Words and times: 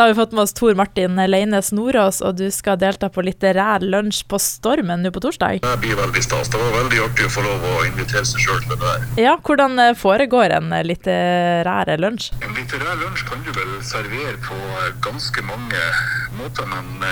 Da 0.00 0.04
har 0.04 0.08
vi 0.08 0.14
fått 0.14 0.32
med 0.32 0.42
oss 0.42 0.54
Tor 0.56 0.74
Martin 0.74 1.18
Leines 1.28 1.72
Nordås, 1.76 2.22
og 2.24 2.38
du 2.38 2.46
skal 2.50 2.78
delta 2.80 3.10
på 3.12 3.20
litterær 3.20 3.82
lunsj 3.84 4.22
på 4.32 4.38
Stormen 4.40 5.02
nå 5.04 5.10
på 5.12 5.20
torsdag. 5.20 5.58
Det 5.60 5.72
blir 5.82 5.98
veldig 5.98 6.22
stas. 6.24 6.48
Det 6.48 6.56
var 6.56 6.70
veldig 6.72 7.02
artig 7.04 7.26
å 7.26 7.32
få 7.34 7.44
lov 7.44 7.66
å 7.68 7.74
invitere 7.84 8.24
seg 8.24 8.40
sjøl 8.46 8.62
til 8.64 8.78
det 8.78 8.78
der. 8.80 9.04
Ja, 9.20 9.34
hvordan 9.36 9.76
eh, 9.84 9.92
foregår 10.00 10.54
en 10.56 10.72
eh, 10.72 10.86
litterær 10.88 11.92
lunsj? 12.00 12.30
En 12.40 12.56
litterær 12.56 12.96
lunsj 13.02 13.26
kan 13.28 13.44
du 13.44 13.52
vel 13.52 13.76
servere 13.84 14.40
på 14.48 14.56
eh, 14.56 14.88
ganske 15.04 15.44
mange 15.50 15.84
måter, 16.40 16.72
men 16.72 17.04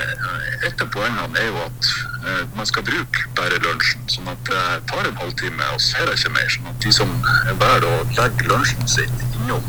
et 0.64 0.80
av 0.80 0.88
poengene 0.88 1.44
er 1.44 1.52
jo 1.52 1.60
at 1.66 1.92
man 2.58 2.66
skal 2.66 2.82
bruke 2.82 3.24
bare 3.38 3.60
lunsjen. 3.62 4.02
Sånn 4.10 4.28
at 4.30 4.40
det 4.48 4.62
tar 4.90 5.06
en 5.06 5.20
halvtime, 5.20 5.68
og 5.74 5.80
så 5.82 6.02
er 6.02 6.10
det 6.10 6.18
ikke 6.18 6.34
mer. 6.34 6.48
Sånn 6.52 6.70
at 6.72 6.84
de 6.84 6.94
som 6.94 7.12
velger 7.62 7.86
å 7.88 7.96
legge 8.18 8.48
lunsjen 8.50 8.90
sin 8.90 9.20
innom 9.38 9.64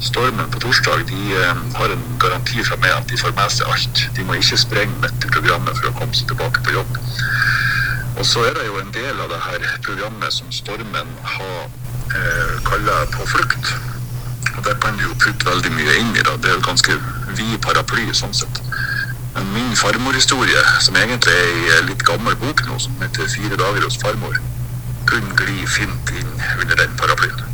Stormen 0.00 0.50
på 0.50 0.60
torsdag, 0.62 1.00
de 1.08 1.32
eh, 1.34 1.54
har 1.74 1.90
en 1.90 2.04
garanti 2.22 2.62
fra 2.62 2.76
meg 2.78 2.92
at 2.94 3.08
de 3.10 3.16
får 3.18 3.32
med 3.34 3.50
seg 3.50 3.66
alt. 3.72 4.02
De 4.14 4.26
må 4.28 4.36
ikke 4.38 4.58
sprenge 4.60 5.10
i 5.10 5.30
programmet 5.32 5.74
for 5.80 5.90
å 5.90 5.96
komme 5.98 6.14
seg 6.14 6.30
tilbake 6.30 6.62
på 6.62 6.76
jobb. 6.76 7.00
Og 8.18 8.26
så 8.26 8.44
er 8.46 8.54
det 8.54 8.68
jo 8.68 8.78
en 8.78 8.94
del 8.94 9.18
av 9.24 9.32
det 9.32 9.40
her 9.42 9.66
programmet 9.86 10.34
som 10.34 10.54
Stormen 10.54 11.10
har 11.34 11.58
eh, 12.14 12.54
kaller 12.68 13.10
På 13.14 13.26
flukt. 13.26 13.74
Og 14.54 14.64
der 14.66 14.78
kan 14.82 14.96
du 14.98 15.04
jo 15.08 15.18
putte 15.18 15.50
veldig 15.50 15.74
mye 15.74 15.98
inn 15.98 16.14
i 16.14 16.22
det. 16.22 16.38
Det 16.42 16.52
er 16.52 16.58
jo 16.60 16.66
ganske 16.70 16.94
vid 17.34 17.58
paraply 17.66 18.06
sånn 18.14 18.34
sett. 18.34 18.62
Min 19.38 19.76
farmorhistorie, 19.76 20.62
som 20.80 20.96
egentlig 20.96 21.32
er 21.32 21.50
i 21.54 21.68
en 21.78 21.86
litt 21.86 22.02
gammel 22.02 22.34
bok 22.36 22.64
nå, 22.66 22.78
som 22.78 22.92
heter 23.02 23.28
'Fire 23.28 23.56
dager 23.56 23.84
hos 23.84 23.98
farmor', 24.02 24.40
kunne 25.06 25.36
gli 25.36 25.66
fint 25.66 26.10
inn 26.10 26.32
under 26.60 26.76
den 26.76 26.96
paraplyen. 26.98 27.44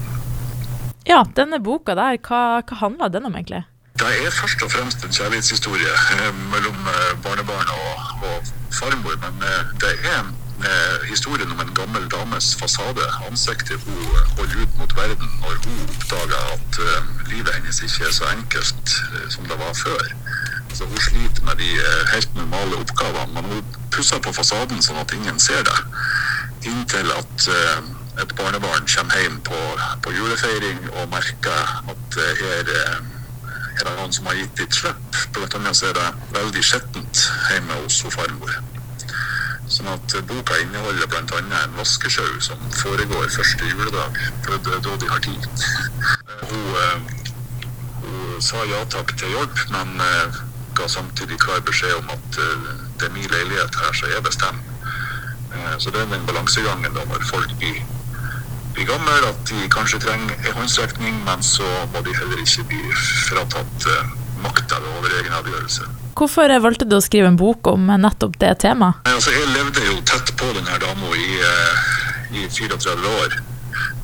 Ja, 1.07 1.23
denne 1.37 1.61
boka 1.61 1.95
der, 1.95 2.17
hva, 2.29 2.63
hva 2.65 2.77
handler 2.81 3.09
den 3.09 3.27
om 3.29 3.35
egentlig? 3.37 3.65
Det 3.99 4.09
er 4.27 4.31
først 4.31 4.63
og 4.63 4.71
fremst 4.73 5.05
en 5.05 5.13
kjærlighetshistorie 5.13 5.93
eh, 6.15 6.31
mellom 6.55 6.89
eh, 6.95 7.13
barnebarn 7.23 7.69
og, 7.77 8.01
og 8.29 8.49
farmor, 8.73 9.19
men 9.25 9.45
eh, 9.51 9.61
det 9.83 9.93
er 10.15 10.23
eh, 10.65 11.05
historien 11.11 11.53
om 11.53 11.61
en 11.61 11.75
gammel 11.77 12.09
dames 12.17 12.57
fasade. 12.57 13.05
Ansiktet 13.29 13.85
hun 13.85 14.01
holder 14.39 14.63
ut 14.63 14.79
mot 14.81 14.97
verden 14.97 15.29
når 15.43 15.61
hun 15.67 15.85
oppdager 15.85 16.43
at 16.57 16.81
livet 17.29 17.55
hennes 17.55 17.83
ikke 17.83 18.09
er 18.09 18.17
så 18.21 18.33
enkelt 18.33 18.97
som 19.29 19.45
det 19.53 19.61
var 19.61 19.77
før. 19.85 20.11
Altså, 20.75 20.87
hun 20.87 21.01
sliter 21.01 21.43
med 21.45 21.57
de 21.57 21.71
eh, 21.73 22.07
helt 22.15 22.35
normale 22.35 22.77
oppgavene, 22.77 23.33
men 23.35 23.45
hun 23.45 23.67
pusser 23.95 24.19
på 24.19 24.33
fasaden 24.35 24.81
sånn 24.83 24.97
at 24.99 25.13
ingen 25.15 25.37
ser 25.39 25.61
det. 25.69 25.75
Inntil 26.67 27.13
at 27.15 27.45
eh, 27.47 27.91
et 28.23 28.33
barnebarn 28.35 28.89
kommer 28.91 29.21
hjem 29.23 29.37
på, 29.47 29.61
på 30.03 30.15
julefeiring 30.17 30.81
og 30.89 31.13
merker 31.13 31.69
at 31.93 32.17
eh, 32.25 32.41
er 32.57 32.67
det 32.67 33.85
noen 33.85 34.17
som 34.17 34.27
har 34.27 34.35
gitt 34.41 34.63
litt 34.65 34.75
slipp. 34.75 35.19
Blant 35.37 35.55
annet 35.61 35.79
så 35.79 35.93
er 35.93 35.95
det 36.01 36.09
veldig 36.35 36.65
skjettent 36.67 37.23
hjemme 37.53 37.77
hos 37.85 38.01
farmor. 38.17 38.57
Sånn 39.77 39.93
at 39.93 40.17
boka 40.27 40.57
inneholder 40.65 41.07
bl.a. 41.13 41.43
en 41.61 41.77
vaskesjau 41.79 42.33
som 42.49 42.65
foregår 42.81 43.31
første 43.37 43.69
juledag, 43.71 44.19
for 44.43 44.59
det 44.59 44.75
er 44.75 44.83
da 44.89 44.97
de 45.05 45.13
har 45.13 45.23
tid. 45.29 45.47
Hun, 46.51 47.07
hun 48.03 48.43
sa 48.43 48.67
ja 48.67 48.83
takk 48.91 49.15
til 49.23 49.31
hjelp, 49.37 49.63
men 49.71 49.95
ga 50.75 50.89
samtidig 50.89 51.39
klar 51.43 51.61
beskjed 51.67 51.95
om 51.99 52.11
at 52.15 52.39
eh, 52.39 52.69
det 53.01 53.09
er 53.09 53.15
min 53.17 53.31
leilighet 53.31 53.75
her, 53.83 53.93
så 53.93 54.11
jeg 54.13 54.23
bestemmer. 54.23 54.63
Eh, 55.55 55.75
Så 55.79 55.91
det 55.91 56.01
er 56.03 56.11
den 56.13 56.27
balansegangen 56.27 56.95
da 56.95 57.05
når 57.11 57.25
folk 57.31 57.51
blir, 57.59 57.81
blir 58.75 58.87
gamle, 58.91 59.17
at 59.29 59.43
de 59.51 59.69
kanskje 59.71 60.01
trenger 60.03 60.35
en 60.35 60.59
håndsrekning, 60.61 61.21
men 61.25 61.43
så 61.43 61.67
må 61.95 62.03
de 62.07 62.15
heller 62.17 62.43
ikke 62.43 62.65
bli 62.71 62.83
fratatt 63.29 63.87
uh, 63.87 64.15
makta 64.43 64.81
over 64.99 65.11
egen 65.21 65.33
avgjørelse. 65.33 65.87
Hvorfor 66.15 66.51
eh, 66.51 66.63
valgte 66.63 66.87
du 66.87 66.97
å 66.99 67.03
skrive 67.03 67.31
en 67.31 67.39
bok 67.39 67.67
om 67.73 67.89
eh, 67.91 67.99
nettopp 67.99 68.37
det 68.43 68.53
temaet? 68.63 69.03
Altså, 69.11 69.33
jeg 69.35 69.51
levde 69.55 69.83
jo 69.89 69.97
tett 70.07 70.31
på 70.39 70.51
denne 70.55 70.79
dama 70.83 71.11
i, 71.19 71.41
eh, 71.43 72.39
i 72.39 72.47
34 72.51 73.15
år. 73.23 73.39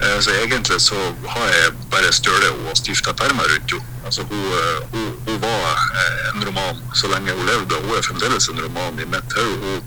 Eh, 0.02 0.20
Så 0.20 0.30
egentlig 0.30 0.80
så 0.80 0.94
har 1.28 1.46
jeg 1.46 1.72
bare 1.90 2.12
støle 2.12 2.50
og 2.50 2.76
stifta 2.76 3.12
permer 3.12 3.44
rundt 3.52 3.72
henne. 3.72 3.84
Altså, 4.04 4.22
hun, 4.22 4.44
eh, 4.60 4.78
hun, 4.92 5.08
hun 5.28 5.42
var 5.42 5.76
eh, 6.00 6.34
en 6.34 6.46
roman 6.46 6.76
så 6.94 7.06
lenge 7.12 7.32
hun 7.36 7.46
levde, 7.46 7.76
og 7.76 7.84
hun 7.84 7.96
er 7.98 8.02
fremdeles 8.02 8.48
en 8.48 8.62
roman 8.64 8.98
i 8.98 9.04
mitt 9.04 9.32
hode. 9.36 9.82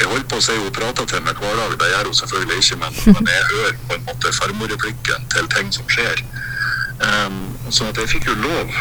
Jeg 0.00 0.06
holdt 0.10 0.28
på 0.28 0.36
å 0.36 0.42
si 0.44 0.56
hun 0.58 0.72
prater 0.74 1.06
til 1.06 1.22
meg 1.24 1.38
hver 1.40 1.54
dag, 1.56 1.76
det 1.80 1.90
gjør 1.92 2.10
hun 2.10 2.18
selvfølgelig 2.20 2.56
ikke, 2.62 2.76
men, 2.82 2.98
men 3.14 3.30
jeg 3.34 3.46
hører 3.52 3.78
på 3.88 3.94
en 3.96 4.06
måte 4.08 4.32
farmorreplikken 4.40 5.28
til 5.34 5.48
ting 5.54 5.70
som 5.74 5.86
skjer. 5.94 6.24
Um, 7.00 7.38
sånn 7.72 7.88
at 7.88 7.96
jeg 8.02 8.10
fikk 8.12 8.26
jo 8.28 8.34
lov 8.42 8.74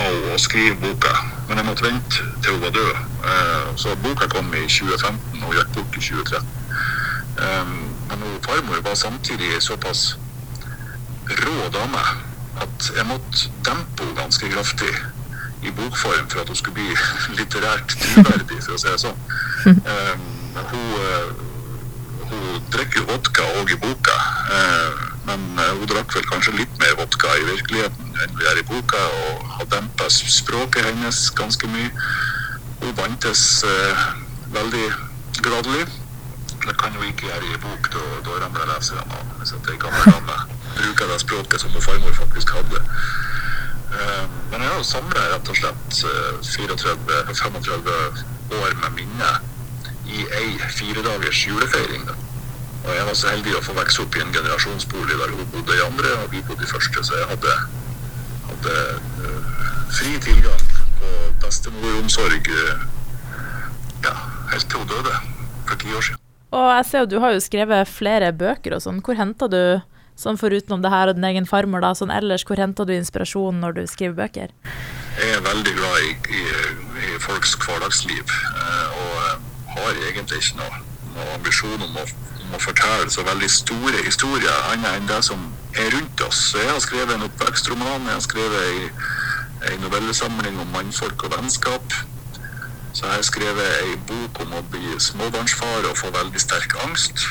av 0.00 0.32
å 0.32 0.38
skrive 0.40 0.74
boka, 0.82 1.12
men 1.46 1.60
jeg 1.60 1.68
måtte 1.68 1.84
vente 1.86 2.24
til 2.42 2.56
hun 2.56 2.64
var 2.64 2.74
død. 2.74 2.96
Uh, 3.22 3.68
så 3.78 3.94
boka 4.02 4.26
kom 4.32 4.48
i 4.56 4.64
2015, 4.66 5.44
og 5.44 5.52
hun 5.52 5.58
gikk 5.60 5.76
bort 5.76 6.00
i 6.00 6.04
2013. 6.08 6.50
Um, 7.38 7.91
men 8.08 8.26
hun 8.26 8.42
farmor 8.44 8.82
var 8.84 8.94
samtidig 8.98 9.62
såpass 9.62 10.16
rå 11.28 11.68
dame 11.72 12.04
at 12.60 12.92
jeg 12.96 13.06
måtte 13.06 13.50
dempe 13.64 14.04
henne 14.04 14.16
ganske 14.18 14.48
kraftig 14.52 14.92
i 15.62 15.70
bokform 15.70 16.28
for 16.28 16.40
at 16.40 16.48
hun 16.48 16.56
skulle 16.56 16.74
bli 16.74 16.96
litterært 17.38 17.94
troverdig, 18.02 18.58
for 18.64 18.74
å 18.76 18.80
si 18.82 18.90
det 18.90 18.98
sånn. 19.02 19.22
Um, 19.66 20.26
hun, 20.72 20.88
eh, 20.98 21.30
hun 22.32 22.66
drikker 22.74 23.06
vodka 23.08 23.46
òg 23.60 23.70
i 23.72 23.78
boka, 23.82 24.16
uh, 24.50 25.06
men 25.28 25.44
eh, 25.62 25.72
hun 25.78 25.86
drakk 25.90 26.16
vel 26.16 26.26
kanskje 26.32 26.56
litt 26.58 26.74
mer 26.82 26.96
vodka 26.98 27.30
i 27.38 27.46
virkeligheten 27.46 28.20
enn 28.24 28.36
vi 28.36 28.46
gjør 28.46 28.60
i 28.60 28.66
boka, 28.72 29.02
og 29.22 29.46
har 29.56 29.70
dempa 29.76 30.10
språket 30.10 30.86
hennes 30.90 31.24
ganske 31.38 31.70
mye. 31.70 31.90
Hun 32.82 32.94
vantes 32.98 33.62
uh, 33.66 34.06
veldig 34.54 34.86
gladelig. 35.46 35.86
Det 36.62 36.76
kan 36.78 36.94
jo 36.94 37.02
ikke 37.02 37.26
gjøre 37.26 37.48
i 37.54 37.60
bok, 37.62 37.88
da, 37.94 38.02
da 38.26 38.38
ramler 38.44 38.68
leserne 38.70 39.02
av. 39.10 39.24
Hvis 39.40 39.54
at 39.56 39.70
ei 39.72 39.80
gammel 39.82 40.04
dame 40.14 40.36
bruker 40.76 41.10
det 41.10 41.20
språket 41.24 41.60
som 41.60 41.80
farmor 41.82 42.14
faktisk 42.20 42.54
hadde. 42.56 42.84
Uh, 43.92 44.24
Men 44.52 44.62
jeg 44.62 44.70
har 44.70 44.82
samla 44.84 45.22
rett 45.32 45.48
og 45.48 45.56
slett 45.56 45.98
eh, 46.04 46.32
34-35 46.44 47.86
år 48.58 48.74
med 48.82 48.90
minner 48.98 49.38
i 50.04 50.26
ei 50.38 50.50
firedagers 50.76 51.40
julefeiring. 51.46 52.04
Da. 52.10 52.16
Og 52.82 52.90
jeg 52.96 53.06
var 53.08 53.16
så 53.16 53.32
heldig 53.32 53.56
å 53.56 53.62
få 53.64 53.76
vokse 53.78 54.04
opp 54.04 54.18
i 54.18 54.20
en 54.20 54.34
generasjonsbolig 54.36 55.16
der 55.22 55.32
hun 55.32 55.48
bodde 55.54 55.78
i 55.78 55.84
andre, 55.86 56.12
og 56.20 56.36
vi 56.36 56.44
bodde 56.44 56.68
i 56.68 56.72
første, 56.74 57.04
så 57.08 57.16
jeg 57.22 57.30
hadde, 57.32 57.58
hadde 58.50 58.78
uh, 59.24 59.52
fri 59.96 60.18
tilgang 60.28 60.66
på 61.00 61.14
bestemoromsorg 61.46 62.52
uh, 62.52 62.88
ja, 64.04 64.18
helt 64.52 64.68
til 64.68 64.84
hun 64.84 64.92
døde 64.92 65.16
for 65.64 65.80
ti 65.80 65.96
år 65.96 66.10
siden. 66.10 66.21
Og 66.52 66.68
jeg 66.76 66.84
ser 66.88 67.04
jo 67.04 67.10
du 67.14 67.18
har 67.24 67.32
jo 67.32 67.40
skrevet 67.40 67.88
flere 67.88 68.28
bøker 68.36 68.76
og 68.76 68.82
sånn. 68.84 69.00
Hvor 69.04 69.16
henter 69.16 69.48
du, 69.52 69.62
sånn 70.20 70.40
forutenom 70.40 70.82
det 70.84 70.92
her 70.92 71.08
og 71.08 71.16
din 71.16 71.28
egen 71.30 71.48
farmor, 71.48 71.80
da, 71.84 71.94
sånn 71.96 72.12
ellers, 72.12 72.44
hvor 72.48 72.60
henter 72.60 72.88
du 72.88 72.92
inspirasjon 72.94 73.62
når 73.62 73.78
du 73.78 73.82
skriver 73.88 74.18
bøker? 74.18 74.52
Jeg 75.16 75.38
er 75.38 75.40
veldig 75.44 75.72
glad 75.78 76.04
i, 76.08 76.12
i, 76.36 76.42
i 77.08 77.16
folks 77.24 77.56
hverdagsliv, 77.60 78.36
eh, 78.52 79.00
og 79.00 79.16
eh, 79.22 79.48
har 79.78 80.04
egentlig 80.10 80.42
ikke 80.42 80.60
noe, 80.60 80.84
noe 81.16 81.34
ambisjon 81.38 81.88
om 81.88 81.98
å, 82.00 82.06
om 82.44 82.54
å 82.56 82.60
fortelle 82.60 83.08
så 83.12 83.24
veldig 83.24 83.50
store 83.52 84.04
historier, 84.04 84.62
annet 84.74 85.00
enn 85.00 85.08
det 85.08 85.20
som 85.24 85.48
er 85.80 85.92
rundt 85.96 86.24
oss. 86.28 86.50
Jeg 86.56 86.68
har 86.68 86.80
skrevet 86.84 87.16
en 87.16 87.28
oppvekstroman, 87.30 88.08
jeg 88.08 88.18
har 88.18 88.24
skrevet 88.28 88.64
ei, 88.68 89.76
novellesamling 89.80 90.60
om 90.60 90.72
mannfolk 90.74 91.24
og 91.24 91.36
vennskap. 91.36 91.96
Så 92.92 93.06
jeg 93.06 93.14
har 93.14 93.22
skrevet 93.24 93.68
ei 93.82 93.96
bok 94.08 94.40
om 94.44 94.52
å 94.58 94.64
bli 94.72 94.98
småbarnsfar 95.00 95.88
og 95.88 95.96
få 95.96 96.10
veldig 96.12 96.40
sterk 96.40 96.74
angst. 96.84 97.24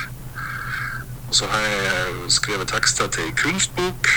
Og 1.29 1.35
så 1.37 1.47
har 1.47 1.61
jeg 1.61 2.31
skrevet 2.33 2.71
tekster 2.73 3.07
til 3.07 3.29
ei 3.29 3.35
kunstbok. 3.37 4.09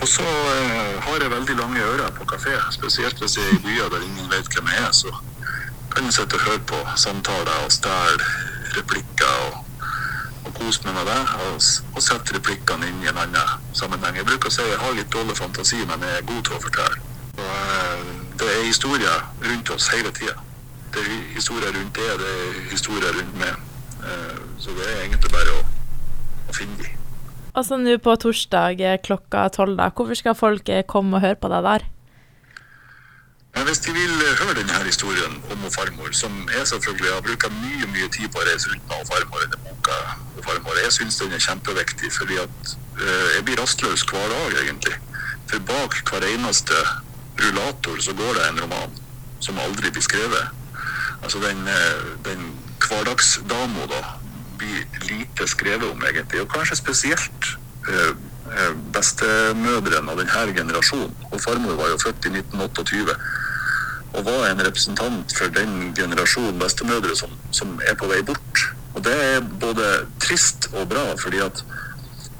Og 0.00 0.08
så 0.08 0.24
eh, 0.24 0.96
har 1.04 1.20
jeg 1.20 1.30
veldig 1.30 1.56
lange 1.58 1.84
ører 1.84 2.10
på 2.16 2.24
kafé, 2.32 2.56
spesielt 2.72 3.20
hvis 3.20 3.36
jeg 3.36 3.44
er 3.44 3.58
i 3.58 3.62
byer 3.66 3.92
der 3.92 4.06
ingen 4.06 4.30
vet 4.32 4.48
hvem 4.54 4.72
jeg 4.72 4.80
er. 4.86 4.92
Så 4.92 5.12
kan 5.92 6.08
jeg 6.08 6.16
sitte 6.16 6.40
og 6.40 6.46
høre 6.48 6.64
på 6.72 6.80
samtaler 6.96 7.60
og 7.66 7.72
stjele 7.72 8.32
replikker 8.78 9.36
og, 9.50 9.60
og 10.46 10.54
kose 10.56 10.86
meg 10.86 10.96
med 10.98 11.10
det. 11.12 11.20
Og, 11.46 11.60
og 11.94 12.02
sette 12.08 12.38
replikkene 12.38 12.88
inn 12.88 13.04
i 13.04 13.12
en 13.12 13.20
annen 13.26 13.72
sammenheng. 13.76 14.16
Jeg 14.18 14.28
bruker 14.32 14.48
å 14.48 14.56
si 14.56 14.66
jeg 14.72 14.80
har 14.80 14.96
litt 14.96 15.12
dårlig 15.12 15.36
fantasi, 15.38 15.84
men 15.84 16.08
jeg 16.08 16.16
er 16.22 16.30
god 16.32 16.42
til 16.48 16.56
å 16.58 16.64
fortelle. 16.64 17.10
Og, 17.36 17.50
eh, 17.50 17.83
det 18.38 18.48
er 18.50 18.66
historier 18.66 19.22
rundt 19.44 19.70
oss 19.70 19.88
hele 19.94 20.10
tida. 20.14 20.34
Det 20.94 21.02
er 21.02 21.22
historier 21.34 21.72
rundt 21.74 21.96
det, 21.96 22.10
det 22.20 22.34
er 22.34 22.60
historier 22.70 23.14
rundt 23.18 23.38
meg. 23.38 23.54
Eh, 24.04 24.36
så 24.58 24.74
det 24.76 24.84
er 24.90 25.00
egentlig 25.06 25.30
bare 25.32 25.56
å, 25.56 25.64
å 26.50 26.56
finne 26.56 26.76
de. 26.82 26.92
Altså 27.54 27.78
nå 27.78 27.96
på 28.02 28.14
torsdag 28.18 28.82
klokka 29.06 29.48
tolv, 29.54 29.78
da. 29.78 29.90
Hvorfor 29.94 30.18
skal 30.18 30.38
folk 30.38 30.68
eh, 30.68 30.86
komme 30.86 31.18
og 31.18 31.24
høre 31.26 31.38
på 31.40 31.50
deg 31.52 31.66
der? 31.68 31.86
Men 33.54 33.68
hvis 33.68 33.84
de 33.86 33.94
vil 33.94 34.14
eh, 34.18 34.36
høre 34.42 34.58
denne 34.58 34.82
historien 34.86 35.38
om 35.54 35.66
og 35.66 35.74
farmor, 35.74 36.10
som 36.18 36.34
jeg 36.50 36.66
selvfølgelig 36.72 37.12
har 37.14 37.24
brukt 37.26 37.48
mye 37.62 37.90
mye 37.94 38.10
tid 38.18 38.30
på 38.34 38.42
å 38.42 38.46
reise 38.50 38.72
rundt 38.72 38.86
med 38.90 38.98
og 38.98 39.10
farmor, 39.12 39.46
denne 39.46 39.62
boka 39.62 39.98
og 40.34 40.42
farmor, 40.46 40.82
jeg 40.82 40.98
syns 40.98 41.22
den 41.22 41.34
er 41.34 41.46
kjempeviktig, 41.46 42.10
fordi 42.18 42.42
at 42.42 42.76
jeg 43.04 43.42
blir 43.46 43.58
rastløs 43.58 44.04
hver 44.06 44.28
dag, 44.30 44.58
egentlig. 44.62 44.98
For 45.50 45.62
bak 45.66 45.96
hver 46.06 46.26
eneste 46.28 46.78
rullator, 47.40 48.00
så 48.00 48.12
går 48.12 48.34
det 48.34 48.48
en 48.48 48.60
roman 48.64 49.00
som 49.40 49.58
aldri 49.58 49.90
blir 49.90 50.02
skrevet. 50.02 50.48
Altså 51.22 51.38
den, 51.38 51.68
eh, 51.68 52.04
den 52.24 52.52
hverdagsdama 52.84 53.86
da 53.90 54.02
blir 54.58 54.84
lite 55.08 55.48
skrevet 55.48 55.90
om, 55.90 56.04
egentlig. 56.04 56.40
Og 56.40 56.48
kanskje 56.48 56.76
spesielt 56.76 57.50
eh, 57.88 58.14
eh 58.54 58.74
bestemødrene 58.92 60.10
av 60.10 60.18
denne 60.18 60.54
generasjonen. 60.54 61.16
Og 61.32 61.40
farmor 61.40 61.74
var 61.74 61.88
jo 61.88 61.98
født 62.04 62.26
i 62.26 62.28
1928 62.28 63.16
og 64.14 64.24
var 64.24 64.46
en 64.46 64.62
representant 64.66 65.36
for 65.38 65.50
den 65.50 65.94
generasjonen 65.96 66.58
bestemødre 66.58 67.16
som, 67.16 67.30
som 67.50 67.80
er 67.88 67.94
på 67.98 68.06
vei 68.06 68.22
bort. 68.22 68.66
Og 68.94 69.04
det 69.04 69.14
er 69.24 69.40
både 69.60 70.06
trist 70.22 70.68
og 70.72 70.88
bra, 70.88 71.16
fordi 71.18 71.40
at 71.42 71.64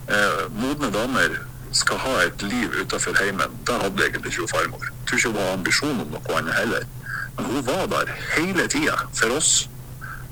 eh, 0.09 0.45
modne 0.55 0.93
damer 0.95 1.35
skal 1.75 1.99
ha 1.99 2.15
et 2.23 2.43
liv 2.43 2.71
utenfor 2.81 3.17
heimen. 3.19 3.51
Det 3.67 3.75
hadde 3.83 4.07
egentlig 4.07 4.33
ikke 4.33 4.49
farmor. 4.55 4.85
Jeg 4.85 5.07
tror 5.07 5.19
ikke 5.19 5.29
hun 5.29 5.39
hadde 5.41 5.53
ambisjon 5.59 6.01
om 6.01 6.13
noe 6.15 6.39
annet 6.39 6.55
heller. 6.55 6.85
Men 7.37 7.47
hun 7.51 7.67
var 7.67 7.87
der 7.91 8.13
hele 8.37 8.67
tida 8.69 8.97
for 9.15 9.37
oss. 9.37 9.69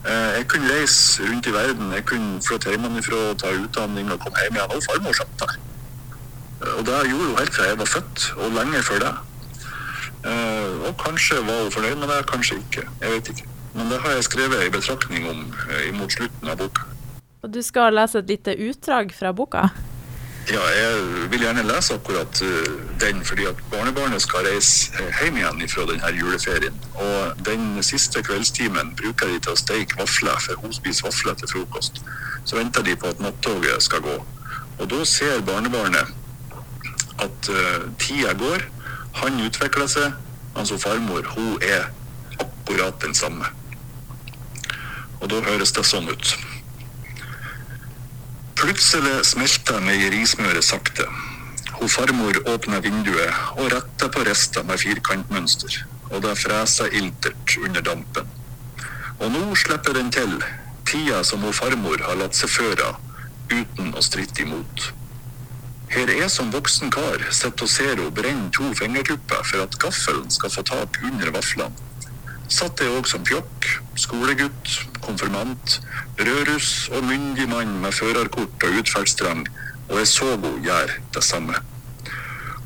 Eh, 0.06 0.31
jeg 0.37 0.47
kunne 0.49 0.71
reise 0.71 1.23
rundt 1.31 1.47
i 1.47 1.53
verden, 1.53 1.93
jeg 1.93 2.05
kunne 2.05 2.43
flytte 2.47 2.71
hjemmefra 2.71 3.35
ta 3.39 3.53
utdanning 3.59 4.11
og 4.12 4.19
komme 4.23 4.47
hjem 4.47 4.59
igjen. 4.59 4.75
Og 4.77 4.87
farmor 4.87 5.19
satt 5.19 5.37
der. 5.43 5.59
Eh, 6.62 6.73
og 6.79 6.87
det 6.87 6.99
gjorde 7.11 7.29
hun 7.29 7.39
helt 7.39 7.55
fra 7.55 7.69
jeg 7.71 7.79
var 7.79 7.91
født, 7.97 8.27
og 8.37 8.56
lenge 8.59 8.83
før 8.83 9.05
det. 9.06 9.15
Eh, 10.31 10.89
og 10.89 10.97
kanskje 11.05 11.43
var 11.47 11.62
hun 11.62 11.73
fornøyd 11.75 11.97
med 12.03 12.09
det, 12.09 12.21
kanskje 12.31 12.59
ikke. 12.62 12.89
Jeg 13.00 13.17
vet 13.17 13.33
ikke. 13.35 13.49
Men 13.75 13.91
det 13.91 14.00
har 14.00 14.11
jeg 14.11 14.25
skrevet 14.25 14.67
en 14.67 14.73
betraktning 14.73 15.31
om 15.31 15.47
mot 15.99 16.12
slutten 16.12 16.49
av 16.49 16.59
boka. 16.59 16.83
Og 17.43 17.55
du 17.55 17.62
skal 17.62 17.94
lese 17.97 18.21
et 18.21 18.29
lite 18.31 18.55
utdrag 18.69 19.15
fra 19.17 19.33
boka? 19.33 19.71
Ja, 20.50 20.59
jeg 20.75 21.03
vil 21.31 21.44
gjerne 21.44 21.62
lese 21.62 21.94
akkurat 21.94 22.43
uh, 22.43 22.81
den, 23.00 23.25
fordi 23.25 23.44
at 23.47 23.55
barnebarnet 23.71 24.23
skal 24.23 24.43
reise 24.47 24.91
eh, 24.99 25.21
hjem 25.23 25.37
igjen 25.39 25.69
fra 25.71 25.85
denne 25.87 26.11
juleferien. 26.19 26.81
Og 26.94 27.44
den 27.47 27.79
siste 27.83 28.23
kveldstimen 28.27 28.91
bruker 28.99 29.31
de 29.31 29.39
til 29.39 29.55
å 29.55 29.61
steike 29.61 30.00
vafler, 30.00 30.41
for 30.43 30.59
hun 30.65 30.75
spiser 30.75 31.06
vafler 31.06 31.39
til 31.39 31.53
frokost. 31.53 32.03
Så 32.44 32.59
venter 32.59 32.83
de 32.83 32.97
på 32.99 33.12
at 33.15 33.23
nattoget 33.23 33.87
skal 33.87 34.03
gå. 34.03 34.17
Og 34.81 34.91
da 34.91 35.05
ser 35.06 35.47
barnebarnet 35.47 36.11
at 37.23 37.50
uh, 37.55 37.87
tida 38.03 38.35
går, 38.35 38.67
han 39.23 39.39
utvikler 39.47 39.87
seg, 39.87 40.11
altså 40.59 40.81
farmor, 40.83 41.23
hun 41.37 41.55
er 41.62 41.87
akkurat 42.43 42.99
den 43.05 43.15
samme. 43.15 43.47
Og 45.21 45.31
da 45.31 45.39
høres 45.47 45.71
det 45.71 45.87
sånn 45.87 46.11
ut. 46.11 46.35
Plutselig 48.62 49.25
smelta 49.26 49.81
meierismøret 49.82 50.62
sakte. 50.62 51.03
Hun 51.81 51.91
farmor 51.91 52.37
åpna 52.47 52.79
vinduet 52.85 53.59
og 53.59 53.73
retta 53.73 54.06
på 54.14 54.23
resta 54.29 54.62
med 54.69 54.79
firkantmønster, 54.79 55.81
og 56.12 56.23
det 56.23 56.37
fresa 56.38 56.87
iltert 56.94 57.56
under 57.59 57.82
dampen. 57.82 58.31
Og 59.19 59.35
nå 59.35 59.43
slipper 59.59 59.99
den 59.99 60.14
til, 60.14 60.38
tida 60.87 61.25
som 61.26 61.43
hun 61.43 61.59
farmor 61.59 62.06
har 62.06 62.20
latt 62.23 62.38
seg 62.38 62.55
føre 62.55 62.94
uten 63.50 63.91
å 63.99 64.06
stritte 64.06 64.47
imot. 64.47 64.93
Her 65.91 66.15
er 66.15 66.31
som 66.31 66.55
voksen 66.55 66.94
kar 66.94 67.19
sitter 67.35 67.67
og 67.67 67.75
ser 67.75 67.99
hun 67.99 68.15
brenne 68.15 68.53
to 68.55 68.70
fingertupper 68.79 69.43
for 69.43 69.67
at 69.67 69.75
gaffelen 69.82 70.31
skal 70.31 70.55
få 70.55 70.62
tak 70.70 71.03
under 71.11 71.35
vaflene 71.35 71.92
satt 72.53 72.81
jeg 72.83 72.93
òg 72.93 73.09
som 73.09 73.25
fjokk, 73.27 73.67
skolegutt, 73.99 74.71
konfirmant, 75.05 75.79
rødruss 76.19 76.89
og 76.93 77.05
myndig 77.09 77.49
mann 77.51 77.75
med 77.83 77.95
førerkort 77.97 78.67
og 78.69 78.79
utferdsdrang, 78.83 79.47
og 79.89 79.99
jeg 79.99 80.11
så 80.11 80.31
henne 80.35 80.53
gjøre 80.65 80.99
det 81.15 81.25
samme. 81.25 81.57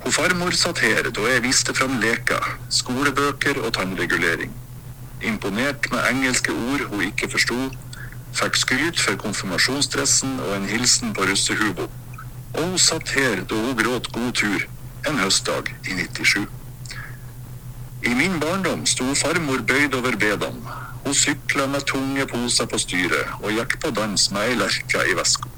Hun 0.03 0.15
farmor 0.15 0.55
satt 0.55 0.83
her 0.85 1.11
da 1.11 1.29
jeg 1.31 1.43
viste 1.43 1.75
fram 1.75 1.97
leker, 2.03 2.44
skolebøker 2.71 3.62
og 3.62 3.73
tannregulering. 3.79 4.53
Imponert 5.23 5.91
med 5.91 6.11
engelske 6.11 6.53
ord 6.53 6.87
hun 6.93 7.06
ikke 7.09 7.31
forsto, 7.33 7.56
fikk 8.37 8.61
skryt 8.61 9.00
for 9.00 9.19
konfirmasjonsdressen 9.23 10.38
og 10.44 10.53
en 10.59 10.69
hilsen 10.71 11.15
på 11.17 11.27
russehubo. 11.31 11.88
Og 12.56 12.62
hun 12.62 12.79
satt 12.79 13.17
her 13.17 13.43
da 13.49 13.59
hun 13.65 13.79
gråt 13.81 14.12
god 14.12 14.33
tur 14.43 14.69
en 15.09 15.19
høstdag 15.19 15.73
i 15.88 15.99
97. 16.03 16.47
I 18.06 18.14
min 18.14 18.38
barndom 18.38 18.85
sto 18.87 19.05
farmor 19.19 19.64
bøyd 19.67 19.94
over 19.99 20.14
bedene. 20.14 20.75
Hun 21.05 21.14
sykla 21.14 21.64
med 21.67 21.82
tunge 21.91 22.26
poser 22.31 22.69
på 22.70 22.79
styret 22.79 23.32
og 23.41 23.50
gikk 23.50 23.73
på 23.82 23.91
dans 23.97 24.26
med 24.31 24.44
ei 24.47 24.58
lerke 24.61 25.00
i 25.11 25.14
veska. 25.19 25.50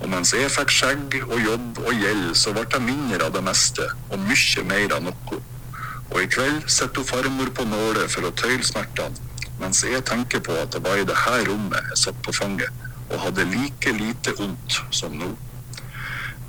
Og 0.00 0.08
mens 0.10 0.32
jeg 0.34 0.50
fikk 0.50 0.74
skjegg 0.74 1.14
og 1.20 1.36
jobb 1.44 1.78
og 1.84 1.92
gjeld, 1.94 2.32
så 2.40 2.54
ble 2.56 2.64
det 2.72 2.80
mindre 2.82 3.28
av 3.28 3.36
det 3.36 3.42
meste, 3.46 3.86
og 4.10 4.18
mye 4.24 4.64
mer 4.72 4.96
av 4.96 5.04
noe. 5.06 5.38
Og 6.10 6.18
i 6.24 6.26
kveld 6.34 6.66
sitter 6.78 7.06
farmor 7.06 7.52
på 7.54 7.68
nålet 7.70 8.10
for 8.16 8.26
å 8.26 8.34
tøyle 8.42 8.66
smertene, 8.66 9.22
mens 9.62 9.84
jeg 9.86 10.02
tenker 10.10 10.42
på 10.42 10.58
at 10.58 10.74
det 10.74 10.82
var 10.82 10.98
i 10.98 11.06
dette 11.06 11.36
rommet 11.46 11.92
jeg 11.92 12.02
satt 12.02 12.18
på 12.26 12.34
fanget 12.34 12.82
og 13.12 13.22
hadde 13.28 13.46
like 13.52 13.94
lite 13.94 14.34
vondt 14.40 14.80
som 14.90 15.14
nå. 15.14 15.30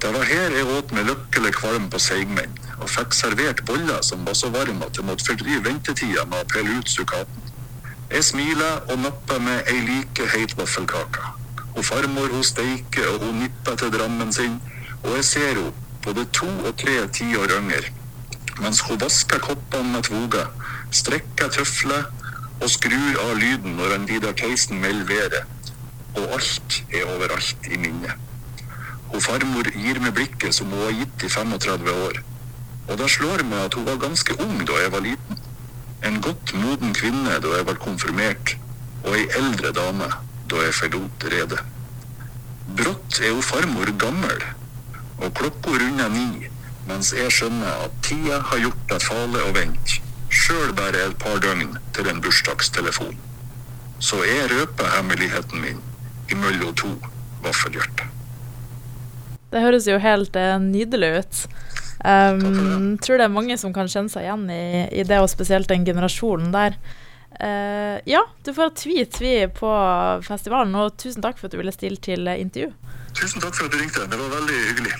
Det 0.01 0.09
var 0.17 0.25
her 0.33 0.57
jeg 0.57 0.73
åt 0.79 0.97
med 0.97 1.13
lykkelig 1.13 1.53
kvalm 1.61 1.91
på 1.93 2.01
seigmenn, 2.01 2.57
og 2.81 2.89
fikk 2.89 3.15
servert 3.17 3.63
boller 3.65 4.01
som 4.05 4.25
var 4.27 4.37
så 4.37 4.49
varme 4.53 4.85
at 4.85 4.97
jeg 4.97 5.05
måtte 5.07 5.25
fordrive 5.27 5.63
ventetida 5.65 6.25
med 6.29 6.43
å 6.43 6.49
pelle 6.53 6.77
ut 6.77 6.91
sukkaten. 6.91 7.53
Jeg 8.11 8.23
smiler 8.23 8.85
og 8.91 9.01
napper 9.03 9.41
med 9.43 9.67
ei 9.71 9.81
like 9.83 10.27
heit 10.33 10.53
vaffelkake. 10.57 11.33
Og 11.75 11.85
farmor 11.85 12.31
hun 12.33 12.45
steiker 12.45 13.09
og 13.13 13.25
hun 13.25 13.41
nipper 13.43 13.75
til 13.77 13.91
drammen 13.93 14.31
sin, 14.33 14.61
og 15.03 15.11
jeg 15.17 15.25
ser 15.31 15.49
henne, 15.49 15.73
både 16.05 16.23
to 16.33 16.47
og 16.63 16.77
tre 16.79 16.93
tiår 17.17 17.51
yngre, 17.57 17.89
mens 18.61 18.79
hun 18.87 18.99
vasker 19.01 19.41
koppene 19.43 19.91
med 19.91 20.07
tvoga, 20.07 20.45
strekker 20.95 21.51
tøfler 21.51 22.07
og 22.61 22.69
skrur 22.71 23.19
av 23.25 23.35
lyden 23.41 23.75
når 23.77 23.97
en 23.97 24.07
Vidar 24.09 24.37
Theisen 24.39 24.79
melder 24.81 25.09
været, 25.11 25.43
og 26.15 26.37
alt 26.37 26.79
er 26.93 27.11
overalt 27.11 27.69
i 27.69 27.77
minnet. 27.77 28.15
Og 29.11 29.21
farmor 29.23 29.67
gir 29.75 29.99
meg 30.03 30.15
blikket 30.15 30.55
som 30.55 30.71
hun 30.71 30.85
har 30.85 30.95
gitt 31.01 31.27
i 31.27 31.33
35 31.35 31.93
år. 32.07 32.23
Og 32.87 32.95
da 32.99 33.07
slår 33.11 33.43
meg 33.47 33.67
at 33.67 33.77
hun 33.77 33.87
var 33.87 33.99
ganske 34.01 34.37
ung 34.43 34.61
da 34.67 34.79
jeg 34.81 34.93
var 34.93 35.03
liten. 35.03 35.41
En 36.07 36.21
godt 36.21 36.53
moden 36.55 36.93
kvinne 36.95 37.39
da 37.43 37.55
jeg 37.57 37.67
ble 37.67 37.75
konfirmert, 37.83 38.53
og 39.03 39.15
ei 39.17 39.25
eldre 39.39 39.73
dame 39.75 40.07
da 40.51 40.61
jeg 40.63 40.77
forlot 40.77 41.27
redet. 41.33 41.63
Brått 42.77 43.19
er 43.23 43.33
hun 43.33 43.43
farmor 43.43 43.91
gammel, 43.99 44.43
og 45.17 45.33
klokka 45.39 45.75
runder 45.81 46.11
ni, 46.13 46.49
mens 46.87 47.13
jeg 47.15 47.31
skjønner 47.33 47.85
at 47.85 47.95
tida 48.05 48.41
har 48.51 48.61
gjort 48.63 48.83
det 48.91 48.99
fale 49.03 49.43
å 49.43 49.53
vente, 49.55 50.01
sjøl 50.29 50.73
bare 50.77 51.07
et 51.07 51.17
par 51.21 51.39
døgn 51.43 51.77
til 51.95 52.11
en 52.11 52.21
bursdagstelefon. 52.23 53.15
Så 53.99 54.21
jeg 54.27 54.51
røper 54.51 54.91
hemmeligheten 54.93 55.63
min 55.63 55.81
imellom 56.31 56.75
to 56.77 56.91
vaffelhjerter. 57.43 58.11
Det 59.51 59.63
høres 59.63 59.87
jo 59.87 59.95
helt 60.03 60.35
uh, 60.35 60.57
nydelig 60.61 61.11
ut. 61.21 61.41
Um, 62.07 62.95
tror 63.03 63.19
det 63.19 63.25
er 63.27 63.33
mange 63.33 63.57
som 63.59 63.73
kan 63.75 63.89
kjenne 63.91 64.11
seg 64.11 64.23
igjen 64.23 64.45
i, 64.53 64.63
i 64.95 65.03
det, 65.07 65.19
og 65.19 65.27
spesielt 65.31 65.67
den 65.67 65.83
generasjonen 65.87 66.53
der. 66.55 66.77
Uh, 67.37 67.99
ja, 68.07 68.23
du 68.47 68.53
får 68.55 68.73
tvi-tvi 68.79 69.35
på 69.57 69.73
festivalen, 70.25 70.75
og 70.79 70.95
tusen 71.01 71.25
takk 71.25 71.41
for 71.41 71.49
at 71.49 71.57
du 71.57 71.59
ville 71.59 71.75
stille 71.75 71.99
til 72.01 72.31
intervju. 72.31 72.71
Tusen 73.17 73.43
takk 73.43 73.59
for 73.59 73.67
at 73.67 73.75
du 73.75 73.81
ringte. 73.81 74.07
Det 74.07 74.21
var 74.23 74.33
veldig 74.39 74.63
hyggelig. 74.69 74.97